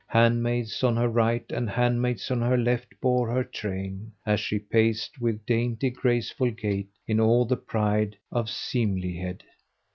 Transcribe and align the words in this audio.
Handmaids 0.07 0.83
on 0.83 0.97
her 0.97 1.07
right 1.07 1.45
and 1.51 1.69
handmaids 1.69 2.31
on 2.31 2.41
her 2.41 2.57
left 2.57 2.99
bore 3.01 3.29
her 3.29 3.43
train, 3.43 4.13
as 4.25 4.39
she 4.39 4.57
paced 4.57 5.21
with 5.21 5.45
dainty 5.45 5.91
graceful 5.91 6.49
gait 6.49 6.89
in 7.05 7.19
all 7.19 7.45
the 7.45 7.55
pride 7.57 8.17
of 8.31 8.47
seemlihead. 8.47 9.41